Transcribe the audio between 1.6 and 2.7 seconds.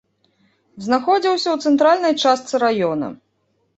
цэнтральнай частцы